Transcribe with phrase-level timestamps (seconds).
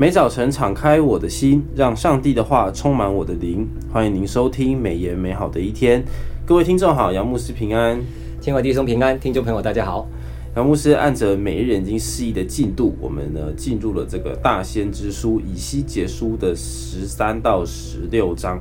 [0.00, 3.68] 每早晨敞开我的心，让上帝的话充满我的灵。
[3.92, 6.02] 欢迎您收听美言美好的一天。
[6.46, 8.00] 各位听众好，杨牧师平安，
[8.40, 10.08] 天国弟兄平安，听众朋友大家好。
[10.56, 18.58] 杨牧师按着每日研经释义的进度，我们呢进入了这个大先知书以西结书的十三到十六章。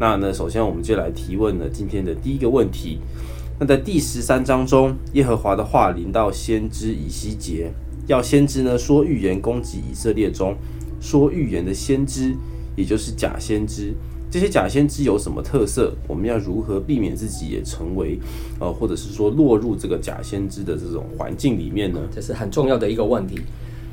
[0.00, 2.98] 那呢，首先我们就来提问了今天的第一个问题。
[3.60, 7.70] 那在第十三章中，耶和华的话临到先知以西结。
[8.08, 10.56] 要先知呢说预言攻击以色列中，
[11.02, 12.34] 说预言的先知，
[12.76, 13.92] 也就是假先知，
[14.30, 15.92] 这些假先知有什么特色？
[16.06, 18.18] 我们要如何避免自己也成为，
[18.60, 21.98] 呃，或者是说落入这个假先知的这种环境里面呢？
[22.14, 23.40] 这是很重要的一个问题。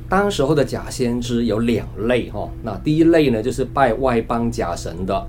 [0.08, 5.26] 当时候的假先知有两类哈，那第一类呢就是拜外邦假神的，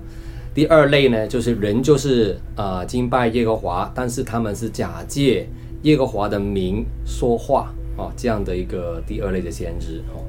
[0.54, 5.48] 第二类呢就是人就是呃敬拜耶和华，但是他们是假借
[5.82, 7.74] 耶和华的名说话。
[7.98, 10.24] 哦，这样的一个第二类的先知哦，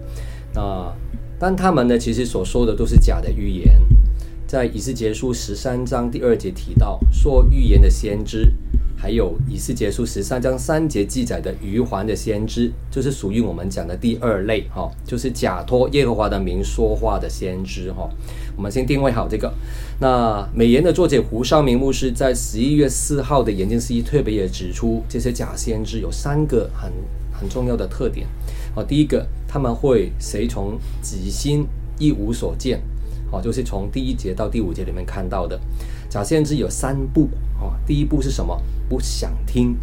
[0.54, 0.94] 那
[1.44, 3.78] 但他们呢，其实所说的都是假的预言。
[4.48, 8.50] 在以西结书十三章第二节提到说预言的先知，
[8.96, 18.10] 还有以西结书十三章三节记载的余环的先知，就是属于我们讲的第二类哈，就是假托耶和华的名说话的先知哈。
[18.56, 19.54] 我们先定位好这个。
[20.00, 26.90] 那美言的作者胡绍明牧师在十一月四号的研经释义特别也指出，这些假先知有三个很。
[27.36, 28.26] 很重要的特点，
[28.74, 31.68] 好，第一个他们会随从己心，
[32.00, 32.82] 一无所见，
[33.30, 35.59] 好，就是从第一节到第五节里面看到的。
[36.09, 37.30] 假先知有三步，
[37.62, 38.59] 啊，第一步是什么？
[38.90, 39.76] 不想听；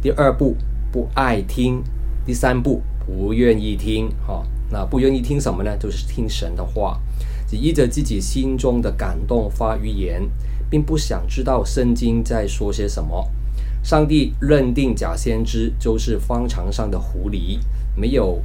[0.00, 0.54] 第二步
[0.92, 1.82] 不爱听；
[2.24, 4.08] 第三步不愿意听。
[4.24, 5.76] 哈，那不愿意听什么呢？
[5.76, 7.00] 就是听神的话，
[7.48, 10.22] 只依着自己心中的感动发预言，
[10.70, 13.28] 并不想知道圣经在说些什么。
[13.82, 17.58] 上帝认定假先知就是方场上的狐狸，
[17.96, 18.40] 没有、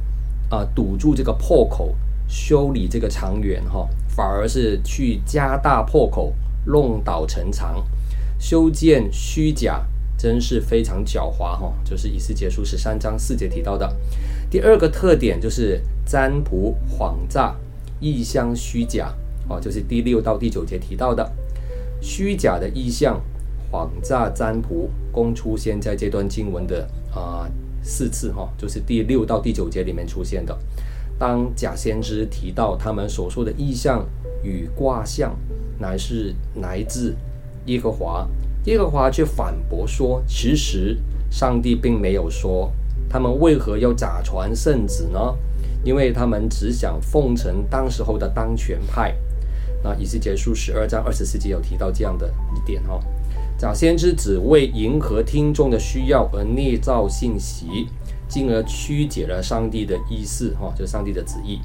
[0.52, 1.96] 呃、堵住这个破口，
[2.28, 6.34] 修理这个长远哈，反而是去加大破口，
[6.66, 7.82] 弄倒陈仓，
[8.38, 9.86] 修建虚假，
[10.18, 11.72] 真是非常狡猾哈。
[11.82, 13.96] 就是以西结书十三章四节提到的。
[14.50, 17.56] 第二个特点就是占卜谎诈，
[17.98, 19.10] 异象虚假
[19.48, 21.32] 哦，就是第六到第九节提到的
[22.02, 23.18] 虚假的意象。
[23.70, 27.48] 谎诈占卜共出现在这段经文的啊、
[27.82, 30.56] 四次哈，就是第六到第九节里面出现的。
[31.18, 34.04] 当假先知提到他们所说的异象
[34.42, 35.36] 与卦象
[35.78, 37.14] 乃是来自
[37.66, 38.28] 耶和华，
[38.64, 40.98] 耶和华却反驳说，其实
[41.30, 42.72] 上帝并没有说。
[43.08, 45.36] 他们为何要假传圣旨呢？
[45.84, 49.14] 因为他们只想奉承当时候的当权派。
[49.82, 52.98] 那以西结书十二章二十四节有提到这样的一点哈。
[53.62, 57.86] 假先知只为迎合听众的需要而捏造信息，
[58.26, 61.60] 进而曲解了上帝的意思，哈，就是上帝的旨意。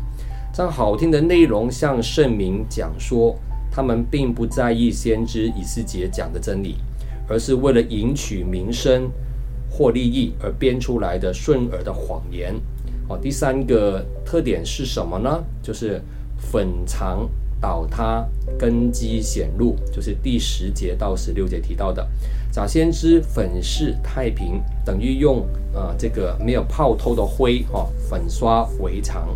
[0.53, 3.35] 将好听的内容向圣民讲说，
[3.71, 6.75] 他们并不在意先知以西结讲的真理，
[7.27, 9.09] 而是为了赢取名声
[9.67, 12.53] 或利益而编出来的顺耳的谎言。
[13.09, 15.43] 哦，第三个特点是什么呢？
[15.63, 15.99] 就是
[16.37, 17.27] 粉藏。
[17.59, 18.25] 倒塌，
[18.57, 22.07] 根基显露，就是第十节到十六节提到的。
[22.51, 29.27] 假先知粉饰太平，等于用啊、这个没有泡透的灰哈、哦、粉刷围墙，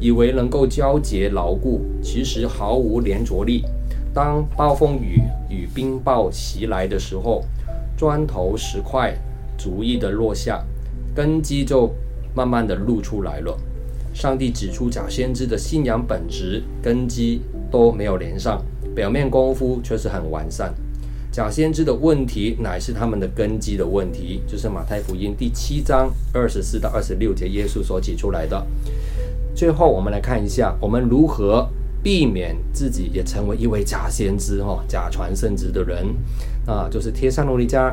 [0.00, 3.64] 以为能够胶结牢固，其实毫无连着力。
[4.12, 7.44] 当暴风雨与冰雹袭来的时候，
[7.96, 9.14] 砖头石块
[9.56, 10.64] 逐一的落下，
[11.14, 11.92] 根基就
[12.34, 13.56] 慢慢的露出来了。
[14.14, 18.64] 上帝指出，假先知的信仰本质根基都没有连上，
[18.94, 20.72] 表面功夫却是很完善。
[21.32, 28.64] 假先知的问题乃是他们的根基的问题，就是马太福音第七章二十四到二十六节耶稣所指出来的。
[29.52, 31.68] 最后，我们来看一下，我们如何
[32.00, 36.06] 避免自己也成为一位假先知哈，假传圣职的人
[36.66, 37.92] 啊，就是帖撒罗尼迦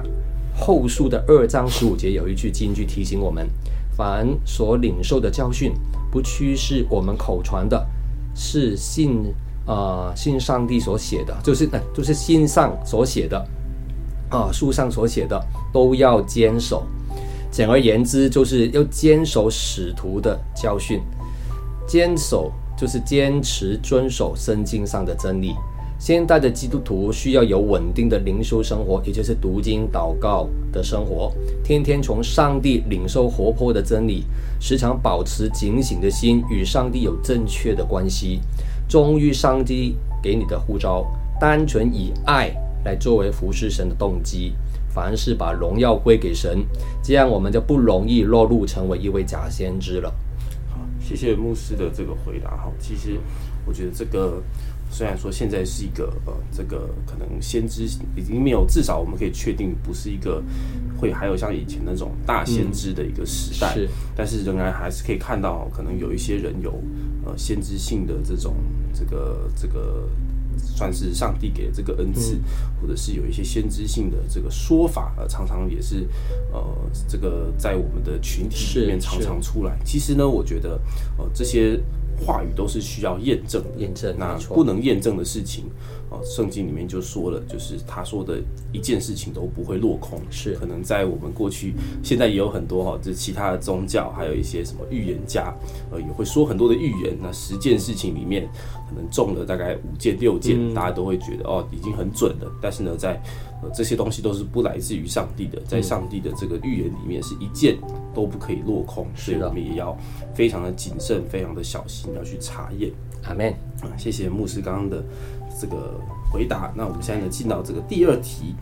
[0.55, 3.49] 后书的二章十五节有一句金句提醒我们：
[3.97, 5.73] 凡所领受的教训。
[6.11, 7.87] 不屈是我们口传的，
[8.35, 9.33] 是信
[9.65, 13.47] 啊、信上帝所写的，就是呃就是信上所写的
[14.29, 15.41] 啊书上所写的
[15.71, 16.83] 都要坚守。
[17.49, 21.01] 简而言之，就是要坚守使徒的教训，
[21.87, 25.55] 坚守就是坚持遵守圣经上的真理。
[26.01, 31.31] 现代的基督徒需要有稳定的灵修生活，也就是读经祷告的生活，
[31.63, 34.23] 天天从上帝领受活泼的真理，
[34.59, 38.39] 时常保持警醒的心，与上帝有正确的关系，
[38.89, 41.05] 忠于上帝给你的呼召，
[41.39, 42.51] 单纯以爱
[42.83, 44.55] 来作为服侍神的动机，
[44.89, 46.65] 凡事把荣耀归给神，
[47.03, 50.11] 这样我们就不容易落入成为一位假先知了。
[50.71, 52.71] 好谢谢牧师的这个回答哈。
[52.79, 53.19] 其实
[53.67, 54.41] 我觉得这个
[54.91, 57.83] 虽然说现在是一个呃，这个可能先知
[58.15, 60.43] 已经没有，至少我们可以确定不是一个
[60.99, 66.71] 会还有像以前那种大先知的一个时代，嗯、是，但是仍然还是可以看到，可能有一些人有
[67.25, 68.55] 呃先知性的这种
[68.93, 70.07] 这个这个。
[70.57, 72.41] 算是上帝给的这个恩赐，嗯、
[72.79, 76.05] 或者是有一些先知性的这个说法，呃，常常也是，
[76.51, 76.61] 呃，
[77.07, 79.79] 这个在我们的群体里面常常出来。
[79.85, 80.79] 其实呢，我觉得，
[81.17, 81.79] 呃，这些
[82.25, 84.15] 话语都是需要验证的，验证。
[84.17, 85.65] 那不能验证的事情。
[86.11, 88.37] 哦，圣经里面就说了，就是他说的
[88.73, 90.19] 一件事情都不会落空。
[90.29, 91.73] 是，可能在我们过去，
[92.03, 95.55] 现在也有很多哈，这其他的宗教，还有一些什么预言家，
[95.89, 97.17] 呃，也会说很多的预言。
[97.21, 98.45] 那十件事情里面，
[98.89, 102.51] 可能中了大概五件六件，嗯、大家都会觉得哦，已经很准了。
[102.61, 103.13] 但是呢，在
[103.63, 107.77] 呃这些东西都是不来自于上帝的，在上帝的这个预言里面，是一件
[108.13, 109.05] 都不可以落空。
[109.05, 109.97] 嗯、所以我们也要
[110.33, 112.91] 非常的谨慎，非常的小心，要去查验。
[113.23, 113.51] 阿门。
[113.81, 115.03] 啊，谢谢牧师刚刚的。
[115.59, 115.99] 这个
[116.31, 118.55] 回答，那我们现在呢进到这个第二题，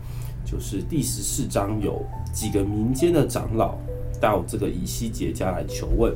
[0.44, 3.78] 就是第十四章有几个民间的长老
[4.20, 6.12] 到这个以西结家来求问，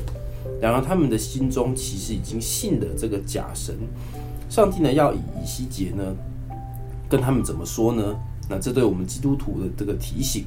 [0.60, 3.74] 然而他们的心中其实已经信了这个假神，
[4.50, 6.14] 上帝呢要以以西结呢
[7.08, 8.14] 跟他们怎么说呢？
[8.50, 10.44] 那这对我们基督徒的这个提醒，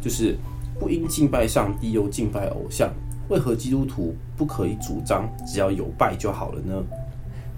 [0.00, 0.36] 就是
[0.78, 2.92] 不应敬拜上帝又敬拜偶像，
[3.28, 6.82] 为何基督徒不可以主张只要有拜就好了呢？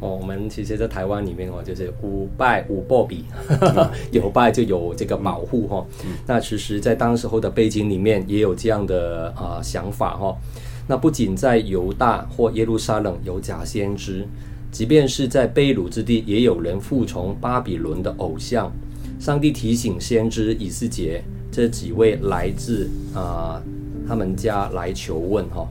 [0.01, 3.25] 哦，我们其实，在台湾里面哦，就是无拜无保庇，
[4.13, 5.85] 有拜就有这个保护哈。
[6.25, 10.37] 那其实，在当时候的背景里面，也有这样的啊、想法哈。
[10.87, 14.25] 那不仅在犹大或耶路撒冷有假先知，
[14.71, 18.73] 即便是在被掳之地，也有人服从巴比伦的偶像。
[19.19, 21.21] 上帝提醒先知以斯杰
[21.59, 23.61] 这几位来自啊、
[24.07, 25.67] 他们家来求问哈。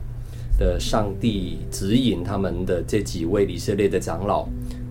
[0.59, 4.41] 的上帝指引他们的这几位以色列的长老，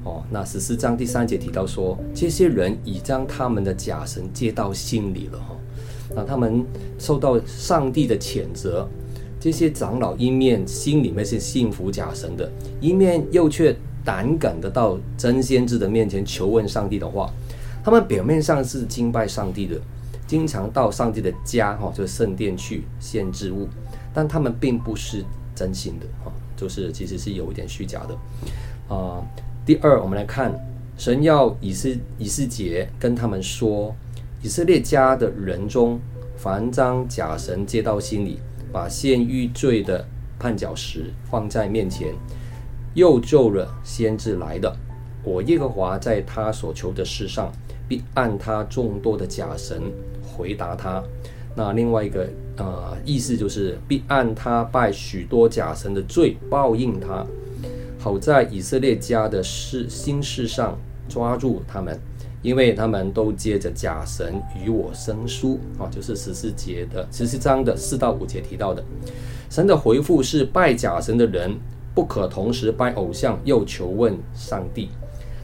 [0.04, 5.56] 哦，那十四章第三节提到说，这些人已将他们的假神接到心里了，哈、哦，
[6.14, 6.64] 那他们
[6.98, 8.88] 受到上帝的谴责。
[9.38, 12.50] 这些长老一面心里面是信服假神的，
[12.81, 17.31] 一面又却胆敢的到真先知的面前求问上帝的话。
[17.84, 19.81] 他们表面上是敬拜上帝的，
[20.26, 23.69] 经常到上帝的家，哈、就是圣殿去献祭物，
[24.12, 25.25] 但他们并不是。
[25.58, 29.25] 真心的哈，就是其实是有一点虚假的啊、
[29.64, 30.55] 第二，我们来看
[30.99, 33.96] 神要以斯以斯节跟他们说，
[34.43, 35.99] 以色列家的人中，
[36.37, 38.38] 凡将假神接到心里，
[38.70, 40.06] 把献逾罪的
[40.38, 42.14] 绊脚石放在面前，
[42.93, 44.76] 又咒了先知来的，
[45.25, 47.50] 我耶和华在他所求的事上，
[47.88, 49.81] 必按他众多的假神
[50.37, 51.03] 回答他。
[51.55, 52.29] 那另外一个
[52.59, 57.25] 呃意思就是必按他拜许多假神的罪报应他，
[57.99, 60.79] 好在以色列家的事心事上
[61.09, 61.99] 抓住他们，
[62.43, 68.85] 因为他们都借着假神与我生疏啊，就是十四节的十四章的四到五节提到的。
[69.49, 71.56] 神的回复是拜假神的人
[71.94, 74.91] 不可同时拜偶像又求问上帝，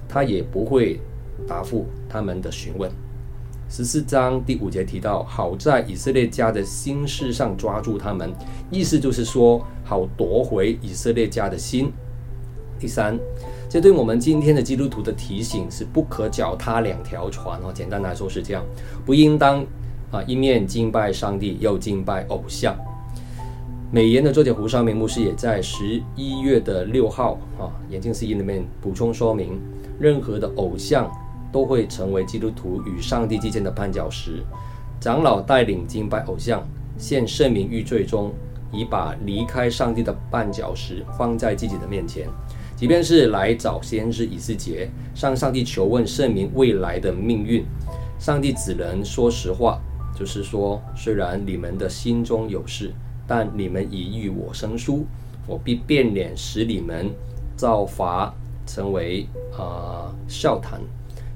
[0.06, 1.00] 他也不会
[1.48, 2.90] 答复他们的询问。
[3.74, 8.30] 十四章第五节提到，好在以色列家的心事上抓住他们，
[8.70, 11.90] 意思就是说，好夺回以色列家的心。
[12.78, 13.18] 第三，
[13.70, 17.72] 这对我们今天的基督徒的提醒是不可脚踏两条船哦。
[17.72, 18.62] 简单来说是这样，
[19.06, 19.64] 不应当
[20.10, 22.76] 啊一面敬拜上帝又敬拜偶像。
[23.90, 29.58] 美言的作者胡绍明牧师也在十一月的六号啊眼镜释义里面补充说明，
[29.98, 31.10] 任何的偶像。
[31.52, 34.42] 都会成为基督徒与上帝之间的绊脚石。
[34.98, 36.66] 长老带领敬拜偶像，
[36.96, 38.32] 现圣民逾罪中，
[38.72, 42.26] 已把离开上帝的绊脚石放在自己的面前。
[42.74, 47.64] 即便是来找先知以斯结，向上帝求问圣民未来的命运，
[48.18, 49.80] 上帝只能说实话，
[50.18, 52.92] 就是说，虽然你们的心中有事，
[53.26, 55.04] 但你们已与我生疏，
[55.46, 57.10] 我必变脸，使你们
[57.56, 58.34] 造罚，
[58.66, 60.80] 成为啊、呃、笑谈。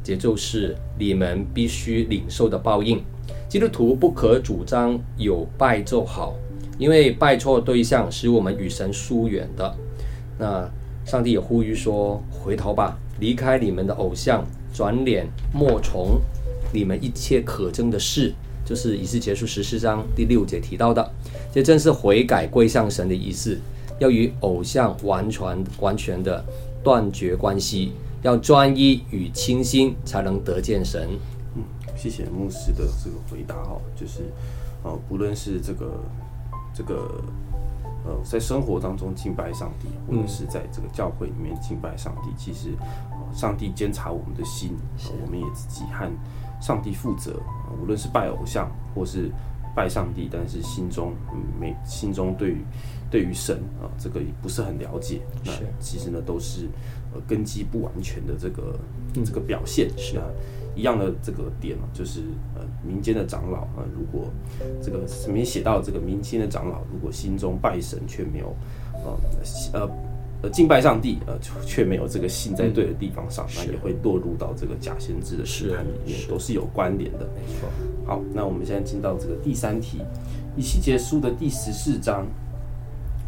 [0.06, 3.02] 这就是你们必须领受的报应。
[3.48, 6.36] 基督徒不可主张有拜就好，
[6.78, 9.74] 因为拜错对象使我们与神疏远的。
[10.38, 10.70] 那
[11.04, 16.20] 上帝也呼吁说：“回头吧，离开你们的偶像，转脸莫从
[16.72, 18.32] 你们一切可憎的事。”
[18.64, 21.10] 就是以斯结束十四章第六节提到的。
[21.52, 23.58] 这正是悔改归向神的意思，
[23.98, 26.44] 要与偶像完全完全的
[26.84, 27.90] 断绝关系。
[28.22, 31.08] 要专一与清心，才能得见神。
[31.54, 31.62] 嗯，
[31.96, 34.32] 谢谢牧师的这个回答哈，就是，
[34.82, 36.00] 呃，不论是这个
[36.74, 37.22] 这个
[38.04, 42.70] 呃，在生活当中敬拜上帝，或者是在这个教会里面敬拜上帝，其实，
[43.32, 44.76] 上帝监察我们的心，
[45.22, 46.10] 我们也自己和
[46.60, 47.40] 上帝负责。
[47.82, 49.30] 无论是拜偶像，或是
[49.74, 51.12] 拜上帝，但是心中
[51.60, 52.64] 没心中对于
[53.10, 55.20] 对于神啊，这个也不是很了解。
[55.44, 56.95] 那其实呢，都是呃
[57.26, 58.78] 根基不完全的这个
[59.24, 59.90] 这个表现。
[59.96, 60.24] 是啊。
[60.76, 62.20] 一样的这个点就是
[62.54, 64.30] 呃，民间的长老啊，如果
[64.82, 68.54] 这个里面写到这个民间的长老，如果心中拜神却没有
[69.72, 69.90] 呃
[70.42, 77.20] 呃敬拜上帝，呃却没有这个信在对的地方上，那也会堕入到这个假先知的试探里面，都是有关联的。
[77.20, 77.70] 没错。
[78.04, 80.02] 好，那我们现在进到这个第三题，
[80.58, 82.26] 以西结书的第十四章，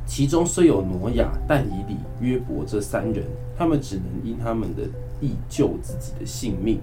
[0.09, 3.23] 其中虽有挪亚、但以理、约伯这三人，
[3.57, 4.83] 他们只能因他们的
[5.21, 6.81] 义救自己的性命。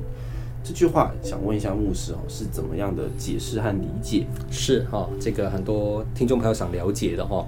[0.64, 4.26] 这句话想问一下牧师哦，是怎么样的解释和理解？
[4.52, 7.46] 是哈，这个很多听众朋友想了解的哈。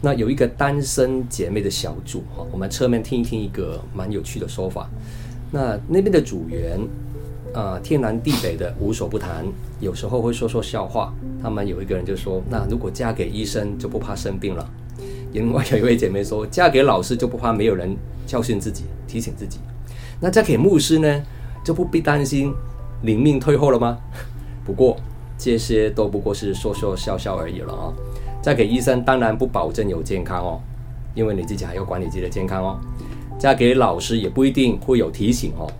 [0.00, 4.88] 那有一个单身姐妹的小组哈，我们侧面听一听一个蛮有趣的说法。
[5.50, 6.80] 那那边的组员
[7.54, 9.46] 啊，天南地北的无所不谈，
[9.78, 11.12] 有时候会说说笑话。
[11.42, 14.68] 他们有一个人就说：“那如果嫁给医生就不怕生病了。”
[15.32, 19.58] 另外有一位姐妹说：“嫁给老师就不怕没有人教训自己、提醒自己。”
[20.20, 21.22] 那嫁给牧师呢？
[21.64, 22.54] 就不必担心
[23.02, 23.98] 灵命退后了吗？
[24.64, 24.96] 不过
[25.36, 27.92] 这些都不过是说说笑笑而已了啊！
[28.40, 30.60] 嫁给医生当然不保证有健康哦，
[31.14, 32.78] 因为你自己还要管理自己的健康哦。
[33.38, 35.70] 嫁给老师也不一定会有提醒哦。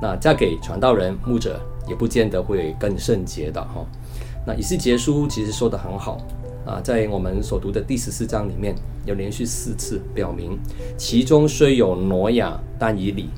[0.00, 3.84] 那嫁给传道人、牧者也不见得会更圣洁的哈。
[4.46, 6.16] 那以西结书其实说的很好
[6.70, 8.72] 啊，在我们所读的第十四章里面
[9.04, 10.56] 有连续四次表明，
[10.96, 13.28] 其中虽有挪亚，但以理。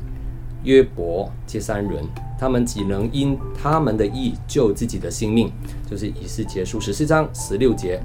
[0.65, 2.05] 约伯这三人，
[2.39, 5.51] 他们只能因他们的义救自己的性命，
[5.91, 7.99] 就是以西结束十四章十六节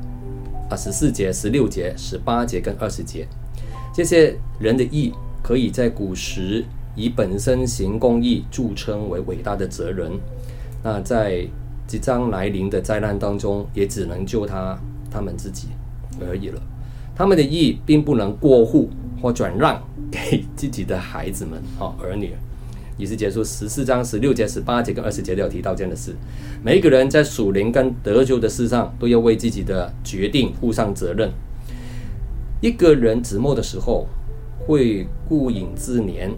[0.69, 3.27] 啊，十四节、十六节、十八节跟二十节，
[3.93, 6.63] 这些人的义可以在古时
[6.95, 10.11] 以本身行公义著称为伟大的哲人。
[10.81, 11.45] 那在
[11.85, 14.75] 即将来临的灾难当中，也只能救他
[15.17, 15.69] 他们自己
[16.21, 16.61] 而已了。
[17.15, 18.87] 他们的义并不能过户
[19.19, 19.81] 或转让
[20.11, 22.33] 给自己的孩子们啊儿女。
[22.99, 26.15] 以西结书十四章十六节、十八节跟二十节都有提到这样的事。
[26.63, 31.31] 每一个人在属灵跟得救的事上，都要为自己的决定负上责任。
[32.61, 34.05] 一个人寂寞的时候，
[34.59, 36.29] 会顾影自怜，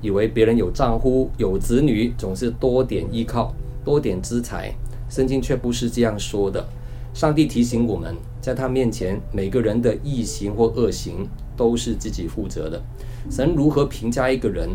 [0.00, 3.52] 以为别人有丈夫、有子女，总是多点依靠、
[3.84, 4.72] 多点资财。
[5.08, 6.68] 圣经却不是这样说的。
[7.14, 12.82] 上帝提醒我们，在他面前，每个人的异行或恶行都是自己负责的。
[13.30, 14.70] 神如何评价一个人？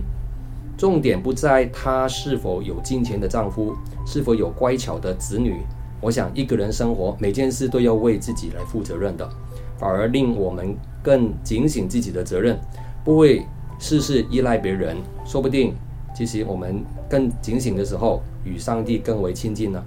[0.75, 5.61] 重点不在他是否有金钱的丈夫，是否有乖巧的子女。
[6.01, 9.29] 我想一个人生活每件事都要为自己来负责任的，
[9.77, 12.59] 反而令我们更警醒自己的责任，
[13.05, 13.45] 不会
[13.79, 14.97] 事事依赖别人。
[15.23, 15.73] 说不定
[16.13, 19.81] 其实我们更警醒的时候，与上帝更为亲近呢。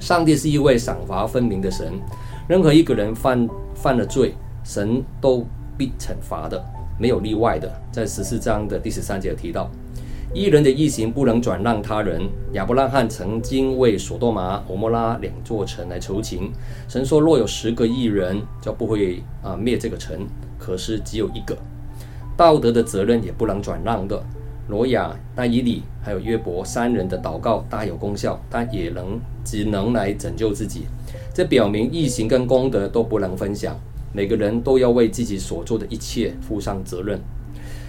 [0.00, 1.92] 上帝是一位赏罚分明的神，
[2.48, 6.64] 任何一个人犯犯了罪，神都必惩罚的，
[6.98, 7.70] 没有例外的。
[7.92, 9.70] 在十四章的第十三节有提到。
[10.34, 12.22] 义人的异行不能转让他人。
[12.52, 16.50] 亚伯拉罕曾经为所多玛、欧摩拉两座城来求情，
[16.88, 20.26] 神说若有十个异人，就不会啊灭这个城。
[20.58, 21.54] 可是只有一个，
[22.34, 24.22] 道德的责任也不能转让的。
[24.68, 30.86] 罗亚、但以里还有约伯三人的祷告大有功效，但也能只能来拯救自己。
[31.34, 33.78] 这表明义行跟功德都不能分享，
[34.12, 37.20] 每个人都要为自己所做的一切负上责任。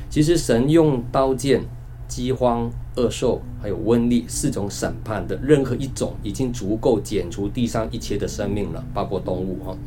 [0.10, 1.62] 其实神用刀剑。
[2.10, 9.78] 饥荒、恶兽，还有瘟疫四种审判的任何一种，已经足够剪除地上一切的生命了，包括动物哈。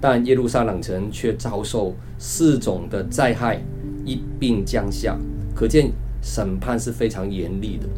[0.00, 3.60] 但耶路撒冷城却遭受四种的灾害
[4.04, 5.18] 一并降下，
[5.52, 5.90] 可见
[6.22, 7.88] 审判是非常严厉的。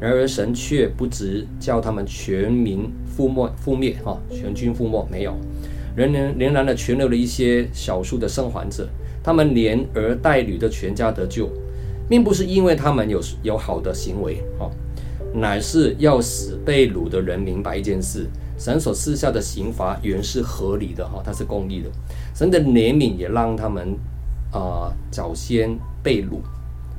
[0.00, 5.34] 然而神却不只叫他们全民覆没覆灭哈，全军覆没没有，
[5.96, 8.88] 仍然仍然的存留了一些少数的生还者，
[9.22, 11.48] 他们连儿带女的全家得救。
[12.06, 14.70] 并不是因为他们有有好的行为，哈，
[15.32, 18.26] 乃是要使被掳的人明白一件事：
[18.58, 21.88] 神所赐下的刑罚原是合理的，哈，它是公义的。
[22.34, 23.96] 神的怜悯也让他们
[24.52, 26.40] 啊、早先被掳，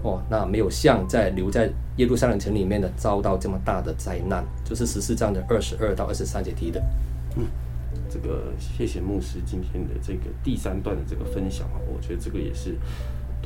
[0.05, 6.79] 哦，那没有像在留在耶路撒冷城里面的遭到这么大的灾难，就是十四章的二十二到二十三节提的。
[7.35, 7.45] 嗯，
[8.09, 12.77] 这个谢谢牧师今天的这个第三段的这个分享啊，我觉得这个也是。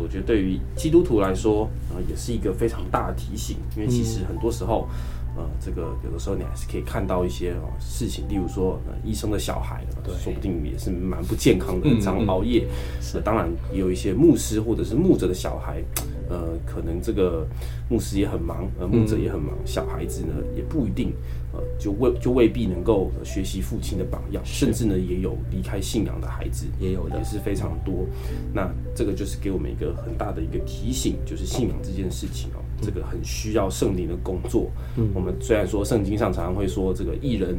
[0.02, 4.88] 我觉得对于基督徒来说，啊，也是一个非常大的提醒，因为其实很多时候，
[5.36, 12.66] 呃，这个有的时候你还是可以看到一些哦事情，例如说，呃，医生的小孩，对，说不定也是蛮不健康的，常熬夜。
[13.02, 15.84] 是，当然也有一些牧师或者是牧者的小孩，
[16.30, 17.46] 呃，可能这个
[17.90, 21.12] 牧师也很忙，呃，牧者也很忙，小孩子呢也不一定。
[21.52, 28.06] 呃，就未就未必能够学习父亲的榜样，甚至呢，也有离开信仰的孩子，也有的也是非常多。
[28.54, 34.70] 那这个就是给我们一个很大的一个提醒，就是信仰这件事情哦，这个很需要圣灵的工作。
[34.96, 37.58] 嗯，我们虽然说圣经上常常会说这个艺人，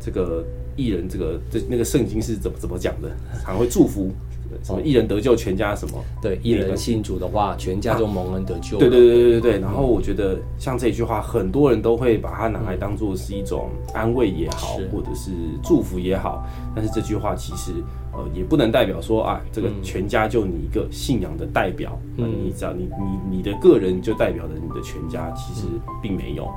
[0.00, 0.44] 这个
[0.76, 3.10] 艺人，这个这那个圣经是怎么怎么讲的，
[3.42, 4.12] 常会祝福。
[4.62, 6.02] 什么一人得救，全家什么？
[6.20, 8.78] 对，一人信主的话，全家就蒙恩得救。
[8.78, 9.60] 对对对对对对。
[9.60, 15.30] 然后我觉得像这句话，很多人都会把它拿来当做是一种安慰也好，或者是
[15.62, 16.46] 祝福也好。
[16.74, 17.72] 但是这句话其实
[18.12, 21.98] 呃也不能代表说啊，这个全家就你一个信仰的代表。
[22.16, 22.88] 嗯，你只要你
[23.30, 25.66] 你你的个人就代表着你的全家，其实
[26.02, 26.48] 并没有。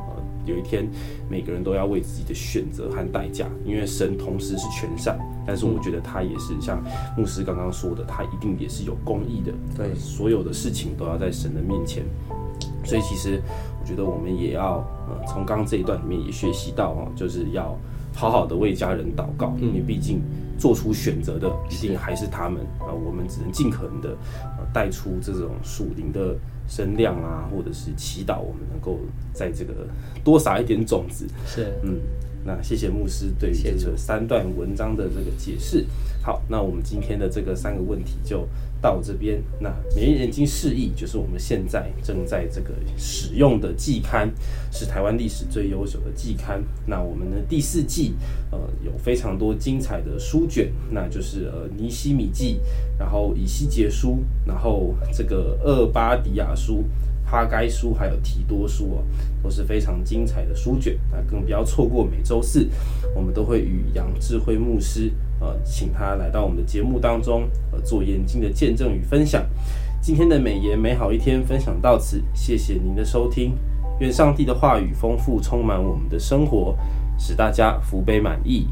[0.45, 0.87] 有一天，
[1.29, 6.83] 每个人都要为自己的选择和代价，因为神同时是全善，但是我觉得他也是像
[7.17, 9.51] 牧师刚刚说的，他一定也是有公义的。
[9.75, 12.03] 对，所有的事情都要在神的面前。
[12.83, 13.41] 所以其实
[13.81, 17.75] 我觉得我们也要，呃，从刚刚这一段里面也学习到哦，就是要
[18.13, 20.21] 好好的为家人祷告，因为毕竟
[20.59, 24.09] 做出选择的一定还是他们啊，我们只能尽可能的
[24.59, 26.35] 呃带出这种属灵的。
[26.67, 28.99] 声量啊，或者是祈祷，我们能够
[29.33, 29.73] 在这个
[30.23, 31.27] 多撒一点种子。
[31.45, 31.99] 是，嗯，
[32.45, 35.85] 那谢谢牧师对于这个三段文章的这个解释。
[36.21, 38.47] 好，那我们今天的这个三个问题就
[38.79, 39.41] 到这边。
[39.59, 44.31] 那每日研经释义就是我们现在正在这个使用的季刊，
[44.71, 46.63] 是台湾历史最优秀的季刊。
[46.85, 48.13] 那我们的第四季
[48.51, 52.59] 呃有非常多精彩的书卷，那就是呃尼西米记，
[52.99, 56.83] 然后以西结书，然后这个厄巴迪亚书。
[57.25, 59.03] 哈该书还有提多书哦，
[59.43, 62.69] 都是非常精彩的书卷，那更不要错过每周四，
[63.15, 69.43] 我们都会与杨智慧牧师，呃，请他来到我们的节目当中，呃，做眼睛的见证与分享。
[70.01, 73.57] 今天的美言美好一天分享到此，谢谢您的收听，
[73.99, 76.77] 愿上帝的话语丰富充满我们的生活，
[77.17, 78.67] 使大家福杯满溢。